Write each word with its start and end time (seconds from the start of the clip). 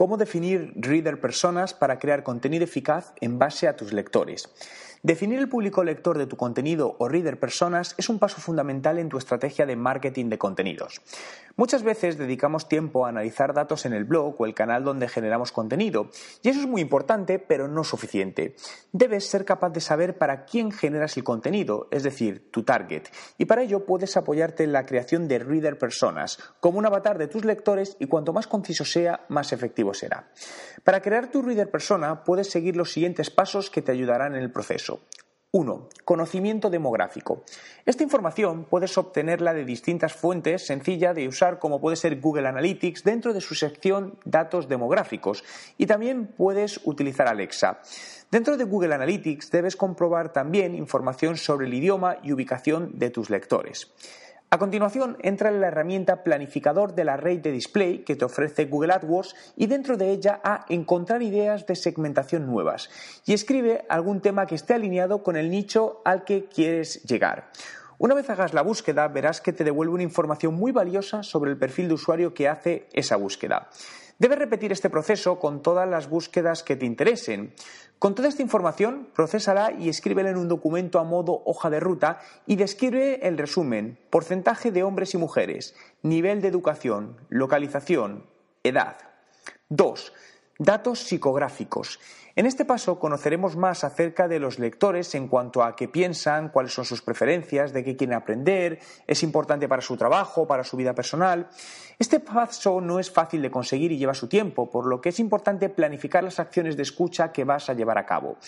cómo 0.00 0.16
definir 0.16 0.72
reader 0.76 1.20
personas 1.20 1.74
para 1.74 1.98
crear 1.98 2.22
contenido 2.22 2.64
eficaz 2.64 3.12
en 3.20 3.38
base 3.38 3.68
a 3.68 3.76
tus 3.76 3.92
lectores. 3.92 4.48
Definir 5.02 5.38
el 5.38 5.48
público 5.48 5.82
lector 5.84 6.16
de 6.16 6.26
tu 6.26 6.36
contenido 6.36 6.96
o 6.98 7.08
reader 7.08 7.38
personas 7.38 7.94
es 7.96 8.10
un 8.10 8.18
paso 8.18 8.38
fundamental 8.38 8.98
en 8.98 9.08
tu 9.08 9.16
estrategia 9.16 9.64
de 9.64 9.76
marketing 9.76 10.30
de 10.30 10.36
contenidos. 10.36 11.00
Muchas 11.56 11.82
veces 11.82 12.18
dedicamos 12.18 12.68
tiempo 12.68 13.04
a 13.04 13.08
analizar 13.08 13.54
datos 13.54 13.86
en 13.86 13.94
el 13.94 14.04
blog 14.04 14.38
o 14.38 14.46
el 14.46 14.54
canal 14.54 14.84
donde 14.84 15.08
generamos 15.08 15.52
contenido, 15.52 16.10
y 16.42 16.50
eso 16.50 16.60
es 16.60 16.66
muy 16.66 16.82
importante, 16.82 17.38
pero 17.38 17.66
no 17.66 17.82
suficiente. 17.82 18.56
Debes 18.92 19.26
ser 19.26 19.46
capaz 19.46 19.70
de 19.70 19.80
saber 19.80 20.18
para 20.18 20.44
quién 20.44 20.70
generas 20.70 21.16
el 21.16 21.24
contenido, 21.24 21.88
es 21.90 22.02
decir, 22.02 22.50
tu 22.50 22.62
target, 22.62 23.04
y 23.38 23.46
para 23.46 23.62
ello 23.62 23.86
puedes 23.86 24.18
apoyarte 24.18 24.64
en 24.64 24.72
la 24.72 24.84
creación 24.84 25.28
de 25.28 25.38
reader 25.38 25.78
personas, 25.78 26.38
como 26.60 26.78
un 26.78 26.86
avatar 26.86 27.16
de 27.16 27.28
tus 27.28 27.44
lectores 27.44 27.96
y 28.00 28.06
cuanto 28.06 28.34
más 28.34 28.46
conciso 28.46 28.84
sea, 28.84 29.24
más 29.28 29.52
efectivo 29.52 29.89
será. 29.94 30.30
Para 30.84 31.02
crear 31.02 31.30
tu 31.30 31.42
reader 31.42 31.70
persona 31.70 32.24
puedes 32.24 32.50
seguir 32.50 32.76
los 32.76 32.92
siguientes 32.92 33.30
pasos 33.30 33.70
que 33.70 33.82
te 33.82 33.92
ayudarán 33.92 34.34
en 34.34 34.42
el 34.42 34.52
proceso. 34.52 35.00
1. 35.52 35.88
Conocimiento 36.04 36.70
demográfico. 36.70 37.42
Esta 37.84 38.04
información 38.04 38.66
puedes 38.70 38.96
obtenerla 38.96 39.52
de 39.52 39.64
distintas 39.64 40.12
fuentes, 40.12 40.64
sencilla 40.64 41.12
de 41.12 41.26
usar 41.26 41.58
como 41.58 41.80
puede 41.80 41.96
ser 41.96 42.20
Google 42.20 42.46
Analytics 42.46 43.02
dentro 43.02 43.34
de 43.34 43.40
su 43.40 43.56
sección 43.56 44.16
Datos 44.24 44.68
demográficos 44.68 45.42
y 45.76 45.86
también 45.86 46.28
puedes 46.28 46.80
utilizar 46.84 47.26
Alexa. 47.26 47.80
Dentro 48.30 48.56
de 48.56 48.62
Google 48.62 48.94
Analytics 48.94 49.50
debes 49.50 49.74
comprobar 49.74 50.32
también 50.32 50.76
información 50.76 51.36
sobre 51.36 51.66
el 51.66 51.74
idioma 51.74 52.18
y 52.22 52.30
ubicación 52.30 52.92
de 52.96 53.10
tus 53.10 53.28
lectores. 53.28 53.92
A 54.52 54.58
continuación, 54.58 55.16
entra 55.20 55.48
en 55.48 55.60
la 55.60 55.68
herramienta 55.68 56.24
planificador 56.24 56.96
de 56.96 57.04
la 57.04 57.16
red 57.16 57.38
de 57.38 57.52
display 57.52 58.00
que 58.00 58.16
te 58.16 58.24
ofrece 58.24 58.64
Google 58.64 58.94
AdWords 58.94 59.36
y 59.54 59.68
dentro 59.68 59.96
de 59.96 60.10
ella 60.10 60.40
a 60.42 60.66
encontrar 60.68 61.22
ideas 61.22 61.66
de 61.66 61.76
segmentación 61.76 62.46
nuevas 62.46 62.90
y 63.24 63.32
escribe 63.32 63.84
algún 63.88 64.20
tema 64.20 64.46
que 64.46 64.56
esté 64.56 64.74
alineado 64.74 65.22
con 65.22 65.36
el 65.36 65.50
nicho 65.50 66.02
al 66.04 66.24
que 66.24 66.46
quieres 66.46 67.04
llegar. 67.04 67.52
Una 67.98 68.16
vez 68.16 68.28
hagas 68.28 68.52
la 68.52 68.62
búsqueda, 68.62 69.06
verás 69.06 69.40
que 69.40 69.52
te 69.52 69.62
devuelve 69.62 69.94
una 69.94 70.02
información 70.02 70.54
muy 70.54 70.72
valiosa 70.72 71.22
sobre 71.22 71.52
el 71.52 71.56
perfil 71.56 71.86
de 71.86 71.94
usuario 71.94 72.34
que 72.34 72.48
hace 72.48 72.88
esa 72.92 73.14
búsqueda. 73.14 73.68
Debes 74.20 74.38
repetir 74.38 74.70
este 74.70 74.90
proceso 74.90 75.38
con 75.38 75.62
todas 75.62 75.88
las 75.88 76.10
búsquedas 76.10 76.62
que 76.62 76.76
te 76.76 76.84
interesen. 76.84 77.54
Con 77.98 78.14
toda 78.14 78.28
esta 78.28 78.42
información, 78.42 79.08
procésala 79.14 79.72
y 79.72 79.88
escríbela 79.88 80.28
en 80.28 80.36
un 80.36 80.46
documento 80.46 80.98
a 80.98 81.04
modo 81.04 81.42
hoja 81.46 81.70
de 81.70 81.80
ruta 81.80 82.20
y 82.46 82.56
describe 82.56 83.26
el 83.26 83.38
resumen, 83.38 83.98
porcentaje 84.10 84.72
de 84.72 84.82
hombres 84.82 85.14
y 85.14 85.16
mujeres, 85.16 85.74
nivel 86.02 86.42
de 86.42 86.48
educación, 86.48 87.16
localización, 87.30 88.26
edad. 88.62 88.98
2. 89.70 90.12
Datos 90.58 90.98
psicográficos. 90.98 91.98
En 92.36 92.46
este 92.46 92.64
paso 92.64 93.00
conoceremos 93.00 93.56
más 93.56 93.82
acerca 93.82 94.28
de 94.28 94.38
los 94.38 94.60
lectores 94.60 95.14
en 95.16 95.26
cuanto 95.26 95.64
a 95.64 95.74
qué 95.74 95.88
piensan, 95.88 96.50
cuáles 96.50 96.72
son 96.72 96.84
sus 96.84 97.02
preferencias, 97.02 97.72
de 97.72 97.82
qué 97.82 97.96
quieren 97.96 98.14
aprender, 98.14 98.78
es 99.06 99.22
importante 99.24 99.68
para 99.68 99.82
su 99.82 99.96
trabajo, 99.96 100.46
para 100.46 100.62
su 100.62 100.76
vida 100.76 100.94
personal. 100.94 101.48
Este 101.98 102.20
paso 102.20 102.80
no 102.80 103.00
es 103.00 103.10
fácil 103.10 103.42
de 103.42 103.50
conseguir 103.50 103.90
y 103.90 103.98
lleva 103.98 104.14
su 104.14 104.28
tiempo, 104.28 104.70
por 104.70 104.86
lo 104.86 105.00
que 105.00 105.08
es 105.08 105.18
importante 105.18 105.68
planificar 105.68 106.22
las 106.22 106.38
acciones 106.38 106.76
de 106.76 106.84
escucha 106.84 107.32
que 107.32 107.44
vas 107.44 107.68
a 107.68 107.74
llevar 107.74 107.98
a 107.98 108.06
cabo. 108.06 108.38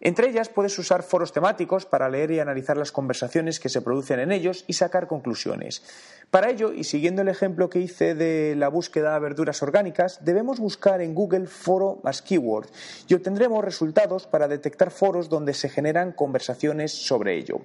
Entre 0.00 0.28
ellas 0.28 0.50
puedes 0.50 0.78
usar 0.78 1.02
foros 1.02 1.32
temáticos 1.32 1.86
para 1.86 2.10
leer 2.10 2.30
y 2.30 2.40
analizar 2.40 2.76
las 2.76 2.92
conversaciones 2.92 3.58
que 3.58 3.68
se 3.68 3.80
producen 3.80 4.20
en 4.20 4.32
ellos 4.32 4.64
y 4.66 4.74
sacar 4.74 5.06
conclusiones. 5.06 5.82
Para 6.30 6.50
ello, 6.50 6.72
y 6.72 6.84
siguiendo 6.84 7.22
el 7.22 7.28
ejemplo 7.28 7.70
que 7.70 7.78
hice 7.78 8.14
de 8.14 8.54
la 8.56 8.68
búsqueda 8.68 9.14
de 9.14 9.20
verduras 9.20 9.62
orgánicas, 9.62 10.22
debemos 10.22 10.58
buscar 10.58 11.00
en 11.00 11.14
Google 11.14 11.46
foro 11.46 12.00
más 12.02 12.22
keyword 12.22 12.68
y 13.08 13.14
obtendremos 13.24 13.64
resultados 13.64 14.26
para 14.26 14.48
detectar 14.48 14.90
foros 14.90 15.30
donde 15.30 15.54
se 15.54 15.70
generan 15.70 16.12
conversaciones 16.12 16.92
sobre 16.92 17.38
ello. 17.38 17.62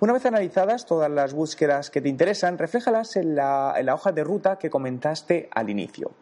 Una 0.00 0.12
vez 0.12 0.26
analizadas 0.26 0.84
todas 0.84 1.10
las 1.10 1.32
búsquedas 1.32 1.88
que 1.88 2.02
te 2.02 2.10
interesan, 2.10 2.58
refléjalas 2.58 3.16
en 3.16 3.34
la, 3.34 3.72
en 3.78 3.86
la 3.86 3.94
hoja 3.94 4.12
de 4.12 4.22
ruta 4.22 4.58
que 4.58 4.68
comentaste 4.68 5.48
al 5.50 5.70
inicio. 5.70 6.12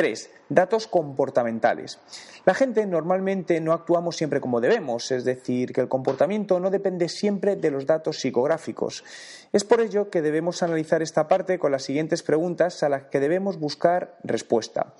3. 0.00 0.30
Datos 0.48 0.86
comportamentales. 0.86 1.98
La 2.46 2.54
gente 2.54 2.86
normalmente 2.86 3.60
no 3.60 3.74
actuamos 3.74 4.16
siempre 4.16 4.40
como 4.40 4.62
debemos, 4.62 5.10
es 5.10 5.26
decir, 5.26 5.74
que 5.74 5.82
el 5.82 5.90
comportamiento 5.90 6.58
no 6.58 6.70
depende 6.70 7.10
siempre 7.10 7.54
de 7.54 7.70
los 7.70 7.84
datos 7.84 8.18
psicográficos. 8.18 9.04
Es 9.52 9.62
por 9.62 9.82
ello 9.82 10.08
que 10.08 10.22
debemos 10.22 10.62
analizar 10.62 11.02
esta 11.02 11.28
parte 11.28 11.58
con 11.58 11.70
las 11.70 11.82
siguientes 11.82 12.22
preguntas 12.22 12.82
a 12.82 12.88
las 12.88 13.02
que 13.08 13.20
debemos 13.20 13.60
buscar 13.60 14.16
respuesta. 14.24 14.94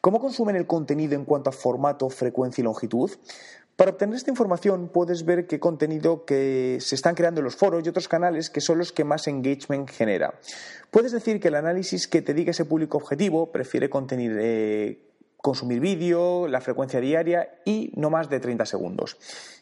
¿Cómo 0.00 0.18
consumen 0.18 0.56
el 0.56 0.66
contenido 0.66 1.14
en 1.14 1.26
cuanto 1.26 1.50
a 1.50 1.52
formato, 1.52 2.10
frecuencia 2.10 2.62
y 2.62 2.64
longitud? 2.64 3.12
Para 3.80 3.92
obtener 3.92 4.14
esta 4.14 4.28
información 4.28 4.90
puedes 4.92 5.24
ver 5.24 5.46
qué 5.46 5.58
contenido 5.58 6.26
que 6.26 6.76
se 6.82 6.94
están 6.94 7.14
creando 7.14 7.40
en 7.40 7.46
los 7.46 7.56
foros 7.56 7.82
y 7.82 7.88
otros 7.88 8.08
canales 8.08 8.50
que 8.50 8.60
son 8.60 8.76
los 8.76 8.92
que 8.92 9.04
más 9.04 9.26
engagement 9.26 9.88
genera. 9.88 10.34
Puedes 10.90 11.12
decir 11.12 11.40
que 11.40 11.48
el 11.48 11.54
análisis 11.54 12.06
que 12.06 12.20
te 12.20 12.34
diga 12.34 12.50
ese 12.50 12.66
público 12.66 12.98
objetivo 12.98 13.50
prefiere 13.50 13.88
eh, 13.88 14.98
consumir 15.40 15.80
vídeo, 15.80 16.48
la 16.48 16.60
frecuencia 16.60 17.00
diaria 17.00 17.60
y 17.64 17.92
no 17.96 18.10
más 18.10 18.28
de 18.28 18.40
30 18.40 18.66
segundos. 18.66 19.16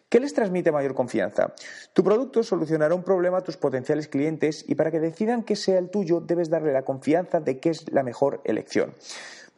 ¿Qué 0.09 0.21
les 0.21 0.33
transmite 0.33 0.73
mayor 0.73 0.95
confianza? 0.95 1.55
Tu 1.93 2.03
producto 2.03 2.43
solucionará 2.43 2.95
un 2.95 3.03
problema 3.03 3.39
a 3.39 3.45
tus 3.45 3.59
potenciales 3.59 4.09
clientes 4.09 4.65
y 4.67 4.75
para 4.75 4.91
que 4.91 5.01
decidan 5.01 5.43
que 5.43 5.55
sea 5.55 5.79
el 5.79 5.91
tuyo 5.91 6.21
debes 6.21 6.49
darle 6.49 6.73
la 6.73 6.83
confianza 6.83 7.41
de 7.41 7.61
que 7.61 7.69
es 7.71 7.93
la 7.93 8.03
mejor 8.03 8.41
elección. 8.45 8.95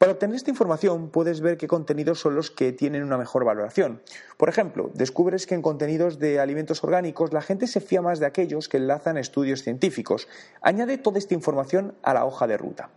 Para 0.00 0.12
obtener 0.12 0.34
esta 0.34 0.50
información 0.50 1.10
puedes 1.10 1.40
ver 1.40 1.56
qué 1.56 1.68
contenidos 1.68 2.20
son 2.20 2.34
los 2.34 2.50
que 2.50 2.72
tienen 2.72 3.04
una 3.04 3.18
mejor 3.18 3.44
valoración. 3.44 4.00
Por 4.38 4.48
ejemplo, 4.48 4.90
descubres 4.94 5.46
que 5.46 5.54
en 5.54 5.62
contenidos 5.62 6.18
de 6.18 6.40
alimentos 6.40 6.82
orgánicos 6.82 7.32
la 7.32 7.42
gente 7.42 7.66
se 7.66 7.80
fía 7.80 8.02
más 8.02 8.18
de 8.18 8.26
aquellos 8.26 8.68
que 8.68 8.78
enlazan 8.78 9.18
estudios 9.18 9.62
científicos. 9.62 10.26
Añade 10.62 10.98
toda 10.98 11.18
esta 11.18 11.34
información 11.34 11.94
a 12.02 12.14
la 12.14 12.24
hoja 12.24 12.46
de 12.46 12.56
ruta. 12.56 12.90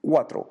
4. 0.00 0.50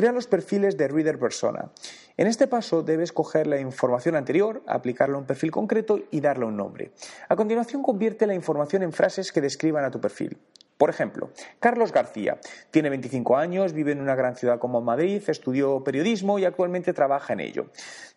Crea 0.00 0.12
los 0.12 0.26
perfiles 0.26 0.78
de 0.78 0.88
Reader 0.88 1.18
Persona. 1.18 1.72
En 2.16 2.26
este 2.26 2.46
paso 2.46 2.82
debes 2.82 3.12
coger 3.12 3.46
la 3.46 3.60
información 3.60 4.16
anterior, 4.16 4.62
aplicarla 4.66 5.16
a 5.16 5.18
un 5.18 5.26
perfil 5.26 5.50
concreto 5.50 6.00
y 6.10 6.22
darle 6.22 6.46
un 6.46 6.56
nombre. 6.56 6.92
A 7.28 7.36
continuación 7.36 7.82
convierte 7.82 8.26
la 8.26 8.32
información 8.32 8.82
en 8.82 8.94
frases 8.94 9.30
que 9.30 9.42
describan 9.42 9.84
a 9.84 9.90
tu 9.90 10.00
perfil. 10.00 10.38
Por 10.78 10.88
ejemplo, 10.88 11.28
Carlos 11.58 11.92
García 11.92 12.38
tiene 12.70 12.88
25 12.88 13.36
años, 13.36 13.74
vive 13.74 13.92
en 13.92 14.00
una 14.00 14.14
gran 14.14 14.36
ciudad 14.36 14.58
como 14.58 14.80
Madrid, 14.80 15.22
estudió 15.26 15.84
periodismo 15.84 16.38
y 16.38 16.46
actualmente 16.46 16.94
trabaja 16.94 17.34
en 17.34 17.40
ello. 17.40 17.66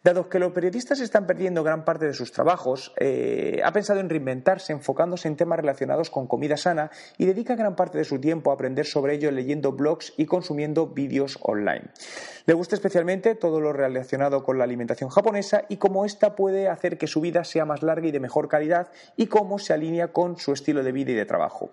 Dado 0.06 0.28
que 0.28 0.38
los 0.38 0.52
periodistas 0.52 1.00
están 1.00 1.26
perdiendo 1.26 1.64
gran 1.64 1.86
parte 1.86 2.06
de 2.06 2.14
sus 2.14 2.34
trabajos, 2.34 2.92
eh, 2.98 3.62
ha 3.64 3.72
pensado 3.72 4.02
en 4.02 4.10
reinventarse 4.10 4.74
enfocándose 4.74 5.30
en 5.30 5.38
temas 5.38 5.60
relacionados 5.60 6.10
con 6.10 6.28
comida 6.28 6.58
sana 6.58 6.92
y 7.18 7.26
dedica 7.26 7.56
gran 7.56 7.78
parte 7.78 8.00
de 8.00 8.04
su 8.04 8.20
tiempo 8.20 8.52
a 8.52 8.56
aprender 8.56 8.86
sobre 8.86 9.14
ello 9.14 9.32
leyendo 9.32 9.72
blogs 9.72 10.14
y 10.18 10.26
consumiendo 10.26 10.88
vídeos 10.88 11.40
online. 11.42 11.86
Le 12.46 12.54
gusta 12.54 12.76
especialmente 12.76 13.36
todo 13.36 13.62
lo 13.62 13.72
relacionado 13.72 14.44
con 14.44 14.58
la 14.58 14.66
alimentación 14.66 15.10
japonesa 15.10 15.64
y 15.70 15.78
cómo 15.78 16.04
ésta 16.04 16.36
puede 16.36 16.68
hacer 16.68 16.98
que 16.98 17.08
su 17.08 17.22
vida 17.22 17.46
sea 17.46 17.64
más 17.64 17.82
larga 17.82 18.06
y 18.06 18.12
de 18.12 18.20
mejor 18.20 18.50
calidad 18.50 18.92
y 19.16 19.28
cómo 19.28 19.58
se 19.58 19.72
alinea 19.72 20.12
con 20.12 20.36
su 20.36 20.52
estilo 20.52 20.84
de 20.84 20.92
vida 20.92 21.12
y 21.12 21.16
de 21.16 21.26
trabajo. 21.26 21.72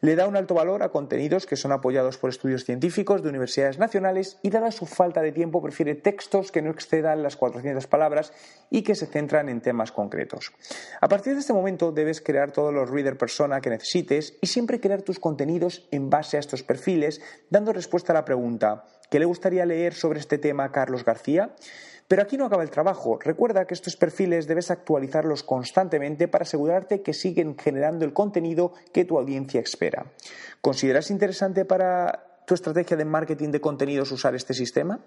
Le 0.00 0.16
da 0.16 0.26
un 0.26 0.36
alto 0.36 0.54
valor 0.54 0.82
a 0.82 0.88
contenidos 0.88 1.44
que 1.44 1.56
son 1.56 1.72
apoyados 1.72 2.16
por 2.16 2.30
estudios 2.30 2.64
científicos 2.64 3.22
de 3.22 3.28
universidades 3.28 3.78
nacionales 3.78 4.38
y 4.40 4.48
dada 4.48 4.72
su 4.72 4.86
falta 4.86 5.20
de 5.20 5.32
tiempo 5.32 5.60
prefiere 5.60 5.94
textos 5.94 6.50
que 6.50 6.62
no 6.62 6.70
excedan 6.70 7.22
las 7.22 7.36
400 7.36 7.65
palabras 7.86 8.32
y 8.70 8.82
que 8.82 8.94
se 8.94 9.06
centran 9.06 9.48
en 9.48 9.60
temas 9.60 9.92
concretos. 9.92 10.52
A 11.00 11.08
partir 11.08 11.34
de 11.34 11.40
este 11.40 11.52
momento 11.52 11.92
debes 11.92 12.20
crear 12.20 12.52
todos 12.52 12.72
los 12.72 12.90
reader 12.90 13.16
persona 13.16 13.60
que 13.60 13.70
necesites 13.70 14.36
y 14.40 14.46
siempre 14.46 14.80
crear 14.80 15.02
tus 15.02 15.18
contenidos 15.18 15.88
en 15.90 16.10
base 16.10 16.36
a 16.36 16.40
estos 16.40 16.62
perfiles 16.62 17.20
dando 17.50 17.72
respuesta 17.72 18.12
a 18.12 18.14
la 18.14 18.24
pregunta 18.24 18.84
¿qué 19.10 19.18
le 19.18 19.24
gustaría 19.24 19.66
leer 19.66 19.94
sobre 19.94 20.20
este 20.20 20.38
tema 20.38 20.64
a 20.64 20.72
Carlos 20.72 21.04
García? 21.04 21.54
Pero 22.08 22.22
aquí 22.22 22.36
no 22.36 22.44
acaba 22.44 22.62
el 22.62 22.70
trabajo. 22.70 23.18
Recuerda 23.20 23.66
que 23.66 23.74
estos 23.74 23.96
perfiles 23.96 24.46
debes 24.46 24.70
actualizarlos 24.70 25.42
constantemente 25.42 26.28
para 26.28 26.44
asegurarte 26.44 27.02
que 27.02 27.12
siguen 27.12 27.56
generando 27.58 28.04
el 28.04 28.12
contenido 28.12 28.72
que 28.92 29.04
tu 29.04 29.18
audiencia 29.18 29.60
espera. 29.60 30.12
¿Consideras 30.60 31.10
interesante 31.10 31.64
para 31.64 32.44
tu 32.46 32.54
estrategia 32.54 32.96
de 32.96 33.04
marketing 33.04 33.50
de 33.50 33.60
contenidos 33.60 34.12
usar 34.12 34.36
este 34.36 34.54
sistema? 34.54 35.00